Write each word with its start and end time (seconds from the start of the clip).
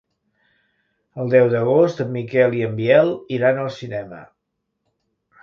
El 1.23 1.29
deu 1.33 1.49
d'agost 1.51 2.01
en 2.07 2.09
Miquel 2.15 2.57
i 2.61 2.65
en 2.69 2.75
Biel 2.81 3.13
iran 3.39 3.61
al 3.67 3.71
cinema. 3.79 4.25